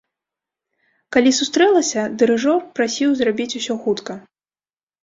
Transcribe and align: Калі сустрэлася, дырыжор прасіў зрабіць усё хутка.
Калі 1.17 1.31
сустрэлася, 1.41 2.01
дырыжор 2.23 2.59
прасіў 2.81 3.09
зрабіць 3.21 3.51
усё 3.63 3.73
хутка. 3.87 4.13